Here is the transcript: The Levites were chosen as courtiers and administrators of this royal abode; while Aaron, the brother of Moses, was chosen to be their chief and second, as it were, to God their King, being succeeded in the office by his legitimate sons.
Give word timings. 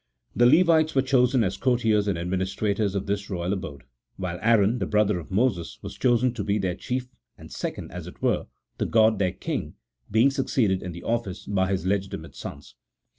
The 0.35 0.47
Levites 0.47 0.95
were 0.95 1.03
chosen 1.03 1.43
as 1.43 1.57
courtiers 1.57 2.07
and 2.07 2.17
administrators 2.17 2.95
of 2.95 3.05
this 3.05 3.29
royal 3.29 3.53
abode; 3.53 3.83
while 4.17 4.39
Aaron, 4.41 4.79
the 4.79 4.87
brother 4.87 5.19
of 5.19 5.29
Moses, 5.29 5.77
was 5.83 5.95
chosen 5.95 6.33
to 6.33 6.43
be 6.43 6.57
their 6.57 6.73
chief 6.73 7.07
and 7.37 7.51
second, 7.51 7.91
as 7.91 8.07
it 8.07 8.19
were, 8.19 8.47
to 8.79 8.87
God 8.87 9.19
their 9.19 9.31
King, 9.31 9.75
being 10.09 10.31
succeeded 10.31 10.81
in 10.81 10.91
the 10.91 11.03
office 11.03 11.45
by 11.45 11.69
his 11.69 11.85
legitimate 11.85 12.35
sons. 12.35 12.73